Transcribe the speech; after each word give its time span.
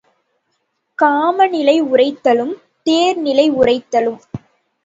காமநிலை 0.99 1.75
உரைத்தலும் 1.83 2.53
தேர்நிலை 2.85 3.47
உரைத்தலும் 3.51 4.19